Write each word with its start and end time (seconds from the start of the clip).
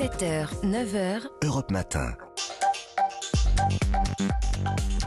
7h, 0.00 0.48
9h, 0.62 1.28
Europe 1.42 1.70
Matin. 1.70 2.16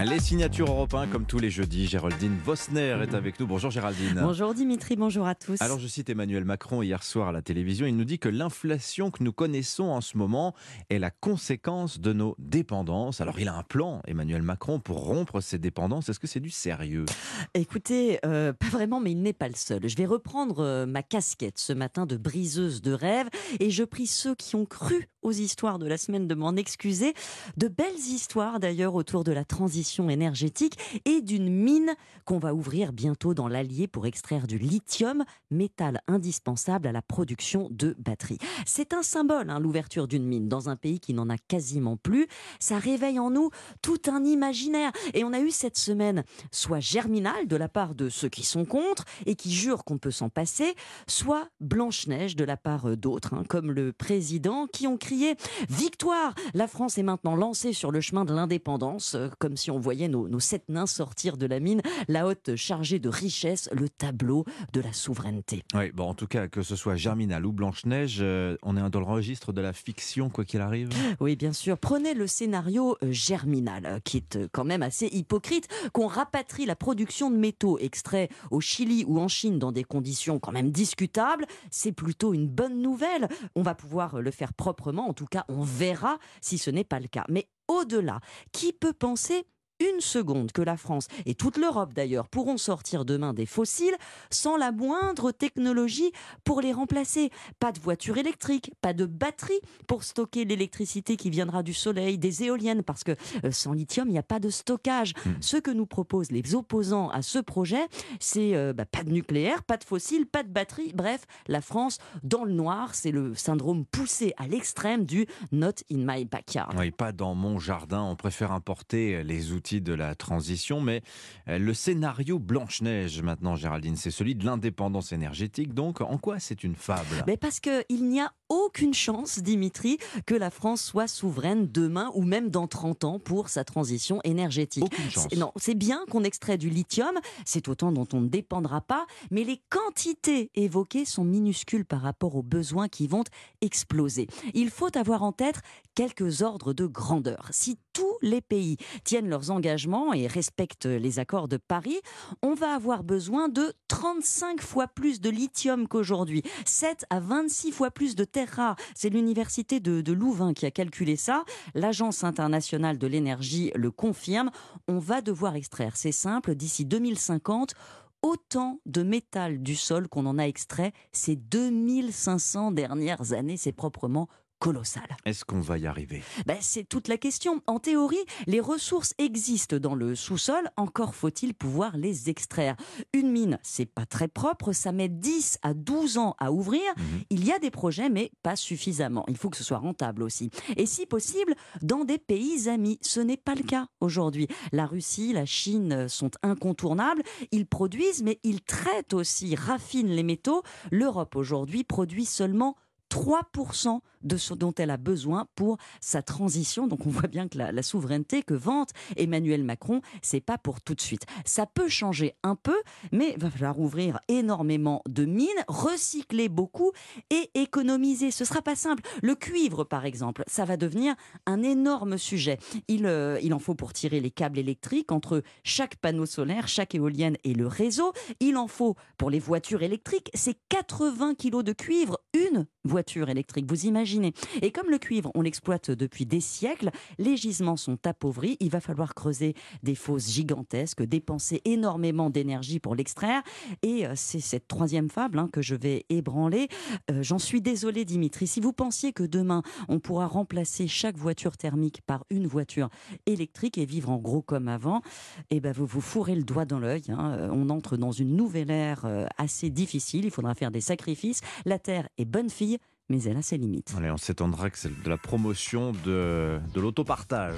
Les 0.06 0.20
signatures 0.20 0.70
européens 0.70 1.08
comme 1.08 1.26
tous 1.26 1.40
les 1.40 1.50
jeudis. 1.50 1.88
Géraldine 1.88 2.38
Vosner 2.44 2.98
est 3.04 3.14
avec 3.14 3.40
nous. 3.40 3.48
Bonjour 3.48 3.72
Géraldine. 3.72 4.20
Bonjour 4.22 4.54
Dimitri, 4.54 4.98
bonjour 4.98 5.26
à 5.26 5.34
tous. 5.34 5.62
Alors 5.62 5.80
je 5.80 5.88
cite 5.88 6.10
Emmanuel 6.10 6.44
Macron 6.44 6.82
hier 6.82 7.04
soir 7.04 7.30
à 7.30 7.32
la 7.32 7.42
télévision. 7.42 7.86
Il 7.86 7.96
nous 7.96 8.04
dit 8.04 8.20
que 8.20 8.28
l'inflation 8.28 9.12
que 9.12 9.24
nous 9.24 9.32
connaissons 9.32 9.86
en 9.86 10.02
ce 10.02 10.18
moment 10.18 10.56
est 10.90 11.00
la 11.00 11.10
conséquence 11.10 12.02
de 12.02 12.12
nos 12.12 12.36
dépendances. 12.38 13.22
Alors 13.22 13.40
il 13.40 13.48
a 13.48 13.56
un 13.56 13.64
plan, 13.64 14.02
Emmanuel 14.06 14.42
Macron, 14.42 14.82
pour 14.82 15.06
rompre 15.06 15.40
ces 15.40 15.58
dépendances. 15.58 16.10
Est-ce 16.10 16.20
que 16.20 16.28
c'est 16.28 16.42
du 16.42 16.50
sérieux? 16.50 17.06
Écoutez, 17.54 18.20
euh, 18.26 18.52
pas 18.52 18.68
vraiment, 18.68 19.00
mais 19.00 19.12
il 19.12 19.22
n'est 19.22 19.32
pas 19.32 19.48
le 19.48 19.56
seul. 19.56 19.88
Je 19.88 19.96
vais 19.96 20.06
reprendre 20.06 20.60
euh, 20.60 20.86
ma 20.86 21.04
casquette 21.04 21.58
ce 21.58 21.72
matin 21.72 22.06
de 22.06 22.18
briseuse 22.18 22.82
de 22.82 22.92
rêves 22.92 23.30
et 23.62 23.70
je 23.70 23.86
prie 23.86 24.08
ceux 24.08 24.36
qui 24.36 24.58
ont 24.58 24.66
cru 24.66 25.08
aux 25.22 25.32
histoires 25.32 25.80
de 25.80 25.88
la 25.88 25.98
semaine 25.98 26.28
de 26.28 26.36
m'en 26.36 26.58
excuser. 26.58 27.14
De 27.56 27.70
belles 27.70 27.94
histoires 27.96 28.60
d'ailleurs 28.60 28.96
autour 28.96 29.24
de 29.24 29.32
la 29.32 29.46
transition 29.46 29.93
énergétique 30.10 30.78
et 31.06 31.22
d'une 31.22 31.50
mine 31.50 31.94
qu'on 32.26 32.40
va 32.40 32.54
ouvrir 32.54 32.94
bientôt 32.94 33.34
dans 33.34 33.48
l'Allier 33.48 33.88
pour 33.88 34.06
extraire 34.06 34.48
du 34.48 34.58
lithium, 34.58 35.24
métal 35.52 36.02
indispensable 36.08 36.88
à 36.88 36.92
la 36.92 37.02
production 37.02 37.68
de 37.72 37.96
batteries. 38.00 38.38
C'est 38.66 38.94
un 38.94 39.04
symbole, 39.04 39.50
hein, 39.50 39.60
l'ouverture 39.60 40.08
d'une 40.08 40.26
mine 40.26 40.48
dans 40.48 40.70
un 40.70 40.76
pays 40.76 41.00
qui 41.00 41.14
n'en 41.14 41.30
a 41.30 41.38
quasiment 41.38 41.98
plus. 41.98 42.28
Ça 42.60 42.78
réveille 42.78 43.20
en 43.20 43.30
nous 43.30 43.50
tout 43.82 44.02
un 44.08 44.24
imaginaire. 44.24 44.92
Et 45.14 45.24
on 45.24 45.34
a 45.34 45.40
eu 45.40 45.52
cette 45.52 45.78
semaine 45.78 46.24
soit 46.52 46.80
Germinal 46.80 47.48
de 47.48 47.56
la 47.56 47.70
part 47.70 47.96
de 47.96 48.10
ceux 48.10 48.30
qui 48.30 48.44
sont 48.44 48.66
contre 48.66 49.06
et 49.26 49.36
qui 49.36 49.52
jurent 49.52 49.84
qu'on 49.84 49.98
peut 49.98 50.12
s'en 50.12 50.30
passer, 50.30 50.74
soit 51.08 51.48
Blanche-Neige 51.60 52.36
de 52.36 52.44
la 52.44 52.58
part 52.58 52.98
d'autres, 52.98 53.34
hein, 53.34 53.44
comme 53.48 53.72
le 53.72 53.94
président, 53.94 54.68
qui 54.68 54.88
ont 54.88 54.98
crié 54.98 55.36
Victoire 55.70 56.34
La 56.54 56.68
France 56.68 56.98
est 56.98 57.04
maintenant 57.04 57.36
lancée 57.36 57.74
sur 57.74 57.92
le 57.92 58.02
chemin 58.02 58.26
de 58.26 58.34
l'indépendance, 58.34 59.16
euh, 59.16 59.30
comme 59.40 59.58
si 59.58 59.72
on 59.72 59.80
voyait 59.84 60.08
nos, 60.08 60.28
nos 60.28 60.40
sept 60.40 60.70
nains 60.70 60.88
sortir 60.88 61.38
de 61.38 61.46
la 61.46 61.60
mine, 61.60 61.82
la 62.08 62.26
haute 62.26 62.56
chargée 62.56 63.00
de 63.00 63.10
richesse, 63.10 63.70
le 63.72 63.90
tableau 63.90 64.46
de 64.72 64.82
la 64.82 64.94
souveraineté. 64.94 65.64
Oui, 65.76 65.92
bon, 65.92 66.06
en 66.06 66.14
tout 66.14 66.28
cas, 66.28 66.48
que 66.48 66.64
ce 66.64 66.76
soit 66.76 66.96
Germinal 66.96 67.46
ou 67.46 67.52
Blanche-Neige, 67.52 68.20
euh, 68.22 68.58
on 68.64 68.78
est 68.78 68.90
dans 68.90 69.00
le 69.00 69.06
registre 69.06 69.54
de 69.54 69.62
la 69.62 69.74
fiction, 69.74 70.30
quoi 70.30 70.46
qu'il 70.46 70.62
arrive. 70.62 70.90
Oui, 71.20 71.36
bien 71.36 71.54
sûr. 71.54 71.78
Prenez 71.78 72.14
le 72.14 72.28
scénario 72.28 72.98
euh, 73.04 73.12
Germinal, 73.12 73.86
euh, 73.86 74.00
qui 74.04 74.18
est 74.18 74.48
quand 74.52 74.64
même 74.64 74.82
assez 74.82 75.08
hypocrite, 75.08 75.68
qu'on 75.92 76.08
rapatrie 76.08 76.66
la 76.66 76.76
production 76.76 77.30
de 77.30 77.38
métaux 77.38 77.78
extraits 77.80 78.32
au 78.52 78.62
Chili 78.62 79.04
ou 79.08 79.20
en 79.20 79.28
Chine 79.28 79.60
dans 79.60 79.72
des 79.72 79.84
conditions 79.84 80.40
quand 80.40 80.52
même 80.52 80.72
discutables. 80.72 81.46
C'est 81.70 81.92
plutôt 81.92 82.34
une 82.34 82.48
bonne 82.48 82.82
nouvelle. 82.82 83.28
On 83.56 83.62
va 83.62 83.76
pouvoir 83.76 84.22
le 84.22 84.32
faire 84.32 84.54
proprement. 84.54 85.08
En 85.08 85.14
tout 85.14 85.26
cas, 85.26 85.46
on 85.50 85.64
verra 85.64 86.18
si 86.42 86.58
ce 86.58 86.70
n'est 86.70 86.84
pas 86.84 87.00
le 87.00 87.08
cas. 87.08 87.26
Mais 87.30 87.48
au-delà, 87.68 88.20
qui 88.52 88.74
peut 88.74 88.94
penser 88.94 89.46
une 89.84 90.02
seconde 90.02 90.52
que 90.52 90.62
la 90.62 90.78
France 90.78 91.08
et 91.26 91.36
toute 91.36 91.58
l'Europe 91.58 91.94
d'ailleurs 91.94 92.28
pourront 92.28 92.58
sortir 92.58 93.06
demain 93.06 93.34
des 93.34 93.46
fossiles 93.46 93.96
sans 94.30 94.58
la 94.58 94.72
moindre 94.72 95.32
technologie 95.32 96.12
pour 96.44 96.62
les 96.62 96.74
remplacer. 96.74 97.30
Pas 97.60 97.72
de 97.72 97.80
voiture 97.80 98.18
électrique, 98.18 98.72
pas 98.82 98.94
de 98.94 99.06
batterie 99.06 99.60
pour 99.88 100.04
stocker 100.04 100.46
l'électricité 100.46 101.18
qui 101.18 101.30
viendra 101.30 101.64
du 101.64 101.74
soleil, 101.74 102.18
des 102.18 102.44
éoliennes, 102.44 102.84
parce 102.84 103.04
que 103.04 103.12
euh, 103.44 103.52
sans 103.52 103.74
lithium, 103.74 104.08
il 104.08 104.14
n'y 104.14 104.20
a 104.20 104.24
pas 104.24 104.40
de 104.40 104.50
stockage. 104.50 105.14
Hmm. 105.26 105.34
Ce 105.42 105.58
que 105.58 105.72
nous 105.72 105.86
proposent 105.86 106.32
les 106.32 106.56
opposants 106.56 107.10
à 107.10 107.22
ce 107.22 107.40
projet, 107.40 107.86
c'est 108.20 108.56
euh, 108.56 108.74
bah, 108.74 108.86
pas 108.86 109.04
de 109.04 109.12
nucléaire, 109.12 109.64
pas 109.64 109.78
de 109.78 109.84
fossiles, 109.84 110.26
pas 110.26 110.44
de 110.44 110.50
batterie. 110.50 110.92
Bref, 110.94 111.26
la 111.48 111.62
France 111.62 111.98
dans 112.24 112.44
le 112.44 112.54
noir, 112.54 112.96
c'est 112.96 113.12
le 113.12 113.36
syndrome 113.36 113.86
poussé 113.86 114.34
à 114.38 114.48
l'extrême 114.48 115.06
du 115.06 115.26
not 115.52 115.72
in 115.92 116.06
my 116.06 116.26
backyard. 116.26 116.74
Oui, 116.78 116.92
pas 116.92 117.12
dans 117.12 117.36
mon 117.36 117.60
jardin. 117.60 118.02
On 118.04 118.16
préfère 118.16 118.52
importer 118.52 119.24
les 119.24 119.52
outils 119.52 119.73
de 119.82 119.94
la 119.94 120.16
transition, 120.16 120.82
mais 120.82 121.02
euh, 121.48 121.58
le 121.58 121.74
scénario 121.74 122.40
Blanche-Neige, 122.40 123.22
maintenant, 123.22 123.56
Géraldine, 123.56 123.96
c'est 123.96 124.12
celui 124.12 124.36
de 124.36 124.46
l'indépendance 124.46 125.12
énergétique. 125.12 125.74
Donc, 125.74 126.02
en 126.02 126.18
quoi 126.18 126.40
c'est 126.40 126.64
une 126.64 126.76
fable? 126.76 127.24
Mais 127.28 127.38
parce 127.38 127.60
qu'il 127.60 128.08
n'y 128.08 128.22
a 128.22 128.32
aucune 128.50 128.94
chance, 128.94 129.40
Dimitri, 129.40 129.98
que 130.26 130.36
la 130.36 130.50
France 130.50 130.82
soit 130.84 131.08
souveraine 131.08 131.68
demain 131.72 132.12
ou 132.14 132.24
même 132.24 132.50
dans 132.50 132.68
30 132.68 133.04
ans 133.04 133.20
pour 133.20 133.50
sa 133.50 133.64
transition 133.64 134.20
énergétique. 134.24 134.84
Aucune 134.84 135.10
chance. 135.10 135.28
Non, 135.36 135.52
c'est 135.56 135.76
bien 135.76 136.02
qu'on 136.10 136.24
extrait 136.24 136.58
du 136.58 136.70
lithium, 136.70 137.20
c'est 137.46 137.68
autant 137.68 137.92
dont 137.92 138.08
on 138.14 138.22
ne 138.22 138.28
dépendra 138.28 138.82
pas, 138.82 139.06
mais 139.32 139.44
les 139.44 139.60
quantités 139.70 140.52
évoquées 140.56 141.06
sont 141.06 141.24
minuscules 141.24 141.86
par 141.86 142.02
rapport 142.02 142.36
aux 142.36 142.44
besoins 142.44 142.88
qui 142.88 143.08
vont 143.08 143.24
exploser. 143.62 144.28
Il 144.54 144.70
faut 144.70 144.96
avoir 144.98 145.24
en 145.24 145.32
tête 145.32 145.62
quelques 145.96 146.42
ordres 146.42 146.74
de 146.74 146.86
grandeur. 146.86 147.48
Si 147.52 147.78
tous 147.94 148.18
les 148.22 148.42
pays 148.42 148.78
tiennent 149.04 149.30
leurs 149.30 149.52
engagements 149.52 150.14
et 150.14 150.28
respectent 150.28 150.86
les 150.86 151.20
accords 151.20 151.48
de 151.48 151.58
Paris, 151.58 152.00
on 152.42 152.54
va 152.54 152.74
avoir 152.74 153.04
besoin 153.04 153.50
de 153.50 153.74
35 153.88 154.62
fois 154.62 154.88
plus 154.88 155.22
de 155.22 155.30
lithium 155.30 155.88
qu'aujourd'hui, 155.88 156.44
7 156.66 157.06
à 157.10 157.20
26 157.20 157.72
fois 157.72 157.92
plus 157.92 158.16
de 158.16 158.24
terres 158.24 158.50
rares. 158.56 158.76
C'est 158.96 159.10
l'université 159.10 159.80
de, 159.80 160.14
Louvain 160.14 160.54
qui 160.54 160.66
a 160.66 160.72
calculé 160.72 161.16
ça. 161.16 161.44
L'Agence 161.74 162.24
internationale 162.24 162.98
de 162.98 163.08
l'énergie 163.08 163.72
le 163.76 163.92
confirme. 163.92 164.52
On 164.88 165.00
va 165.00 165.22
devoir 165.22 165.56
extraire, 165.56 165.96
c'est 165.96 166.12
simple, 166.12 166.56
d'ici 166.56 166.86
2050, 166.86 167.74
autant 168.22 168.80
de 168.86 169.04
métal 169.04 169.62
du 169.62 169.76
sol 169.76 170.08
qu'on 170.08 170.26
en 170.26 170.40
a 170.40 170.44
extrait 170.44 170.94
ces 171.12 171.36
2500 171.36 172.72
dernières 172.72 173.34
années. 173.34 173.58
C'est 173.58 173.72
proprement 173.72 174.28
colossal. 174.64 175.04
Est-ce 175.26 175.44
qu'on 175.44 175.60
va 175.60 175.78
y 175.78 175.88
arriver? 175.88 176.24
Ben, 176.46 176.56
c'est 176.62 176.88
toute 176.88 177.10
la 177.10 177.18
question. 177.18 177.62
En 177.68 177.80
théorie, 177.80 178.16
les 178.48 178.62
ressources 178.62 179.14
existent 179.18 179.76
dans 179.76 179.94
le 179.94 180.16
sous-sol, 180.16 180.70
encore 180.78 181.16
faut-il 181.16 181.54
pouvoir 181.54 181.98
les 181.98 182.30
extraire. 182.30 182.78
Une 183.12 183.30
mine, 183.30 183.60
c'est 183.62 183.86
pas 183.86 184.06
très 184.06 184.30
propre, 184.30 184.72
ça 184.72 184.94
met 184.94 185.10
10 185.10 185.60
à 185.64 185.74
12 185.74 186.18
ans 186.18 186.38
à 186.40 186.54
ouvrir. 186.54 186.82
Mhm. 186.96 187.04
Il 187.30 187.46
y 187.46 187.52
a 187.52 187.60
des 187.60 187.72
projets, 187.72 188.08
mais 188.08 188.32
pas 188.42 188.56
suffisamment. 188.56 189.26
Il 189.28 189.36
faut 189.36 189.50
que 189.50 189.58
ce 189.58 189.66
soit 189.66 189.80
rentable 189.80 190.24
aussi. 190.24 190.50
Et 190.78 190.86
si 190.86 191.06
possible, 191.08 191.56
dans 191.82 192.06
des 192.06 192.18
pays 192.18 192.70
amis. 192.70 193.00
Ce 193.02 193.20
n'est 193.20 193.36
pas 193.36 193.56
le 193.56 193.64
cas 193.64 193.88
aujourd'hui. 194.00 194.48
La 194.72 194.86
Russie, 194.86 195.34
la 195.34 195.46
Chine 195.46 196.08
sont 196.08 196.32
incontournables. 196.42 197.24
Ils 197.52 197.66
produisent, 197.66 198.24
mais 198.24 198.40
ils 198.44 198.62
traitent 198.62 199.14
aussi, 199.14 199.56
raffinent 199.56 200.16
les 200.16 200.24
métaux. 200.24 200.64
L'Europe 200.90 201.36
aujourd'hui 201.36 201.84
produit 201.84 202.26
seulement 202.26 202.78
3% 203.14 204.00
de 204.24 204.38
ce 204.38 204.56
dont 204.56 204.74
elle 204.74 204.90
a 204.90 204.98
besoin 204.98 205.48
pour 205.54 205.78
sa 206.02 206.24
transition. 206.24 206.88
Donc 206.88 207.06
on 207.06 207.10
voit 207.10 207.28
bien 207.28 207.48
que 207.48 207.60
la, 207.60 207.84
souveraineté 207.84 208.42
que 208.42 208.56
vante 208.56 208.90
Emmanuel 209.18 209.64
Macron, 209.64 210.02
c'est 210.22 210.42
pas 210.42 210.58
pour 210.58 210.82
tout 210.82 210.96
de 210.96 211.02
suite. 211.02 211.26
Ça 211.46 211.68
peut 211.68 211.90
changer 211.90 212.34
un 212.42 212.56
peu, 212.56 212.76
mais 213.12 213.34
il 213.36 213.40
va 213.40 213.52
falloir 213.52 213.80
ouvrir 213.80 214.20
énormément 214.30 215.04
de 215.08 215.26
mines, 215.26 215.48
recycler 215.68 216.50
beaucoup 216.50 216.92
et 217.30 217.52
économiser. 217.54 218.32
Ce 218.32 218.46
sera 218.46 218.62
pas 218.62 218.76
simple. 218.76 219.04
Le 219.22 219.36
cuivre, 219.36 219.84
par 219.84 220.06
exemple, 220.06 220.44
ça 220.48 220.66
va 220.66 220.78
devenir 220.78 221.14
un 221.46 221.62
énorme 221.62 222.18
sujet. 222.18 222.58
Il, 222.88 223.06
euh, 223.06 223.38
il 223.44 223.54
en 223.54 223.60
faut 223.60 223.76
pour 223.76 223.94
tirer 223.94 224.22
les 224.22 224.32
câbles 224.32 224.58
électriques 224.58 225.12
entre 225.12 225.44
chaque 225.64 225.98
panneau 225.98 226.26
solaire, 226.26 226.68
chaque 226.68 226.96
éolienne 226.96 227.38
et 227.44 227.54
le 227.54 227.68
réseau. 227.68 228.14
Il 228.40 228.58
en 228.58 228.68
faut 228.68 228.96
pour 229.18 229.30
les 229.30 229.40
voitures 229.40 229.84
électriques. 229.84 230.32
C'est 230.34 230.58
80 230.70 231.36
kilos 231.36 231.64
de 231.64 231.74
cuivre, 231.74 232.18
une 232.34 232.66
voiture 232.86 233.03
électrique. 233.30 233.66
Vous 233.68 233.86
imaginez 233.86 234.34
Et 234.62 234.72
comme 234.72 234.90
le 234.90 234.98
cuivre, 234.98 235.32
on 235.36 235.42
l'exploite 235.42 235.92
depuis 235.92 236.26
des 236.26 236.40
siècles, 236.40 236.90
les 237.18 237.38
gisements 237.38 237.78
sont 237.78 237.98
appauvris. 238.08 238.58
Il 238.60 238.70
va 238.70 238.80
falloir 238.80 239.14
creuser 239.14 239.54
des 239.84 239.96
fosses 239.96 240.30
gigantesques, 240.30 241.04
dépenser 241.04 241.62
énormément 241.66 242.30
d'énergie 242.30 242.80
pour 242.80 242.96
l'extraire. 242.96 243.44
Et 243.82 244.06
euh, 244.06 244.14
c'est 244.16 244.40
cette 244.40 244.68
troisième 244.68 245.10
fable 245.10 245.40
hein, 245.40 245.50
que 245.52 245.62
je 245.62 245.76
vais 245.76 246.06
ébranler. 246.10 246.68
Euh, 247.12 247.22
J'en 247.22 247.40
suis 247.40 247.62
désolée, 247.62 248.06
Dimitri. 248.06 248.48
Si 248.48 248.60
vous 248.60 248.74
pensiez 248.74 249.14
que 249.14 249.24
demain, 249.24 249.62
on 249.90 250.00
pourra 250.00 250.28
remplacer 250.28 250.88
chaque 250.88 251.18
voiture 251.18 251.58
thermique 251.58 252.02
par 252.06 252.26
une 252.30 252.48
voiture 252.48 252.90
électrique 253.26 253.78
et 253.78 253.86
vivre 253.86 254.10
en 254.10 254.18
gros 254.18 254.42
comme 254.42 254.68
avant, 254.68 255.02
eh 255.50 255.60
ben 255.60 255.72
vous 255.72 255.86
vous 255.86 256.02
fourrez 256.02 256.36
le 256.36 256.44
doigt 256.44 256.66
dans 256.66 256.80
l'œil. 256.80 257.04
hein. 257.10 257.36
Euh, 257.38 257.50
On 257.52 257.70
entre 257.70 257.98
dans 257.98 258.12
une 258.12 258.36
nouvelle 258.36 258.72
ère 258.72 259.06
assez 259.38 259.70
difficile. 259.70 260.26
Il 260.26 260.32
faudra 260.32 260.54
faire 260.56 260.72
des 260.72 260.82
sacrifices. 260.82 261.42
La 261.66 261.80
Terre 261.80 262.08
est 262.18 262.26
bonne 262.26 262.50
fille, 262.50 262.78
mais 263.10 263.22
elle 263.24 263.38
a 263.38 263.42
ses 263.42 263.58
limites. 263.58 263.94
Allez, 263.98 264.12
on 264.12 264.18
s'étendra 264.18 264.70
que 264.70 264.78
c'est 264.78 265.04
de 265.04 265.10
la 265.10 265.18
promotion 265.18 265.92
de, 265.92 266.60
de 266.74 266.82
l'autopartage. 266.82 267.56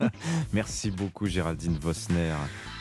Merci 0.52 0.90
beaucoup 0.90 1.26
Géraldine 1.26 1.78
Vosner. 1.78 2.34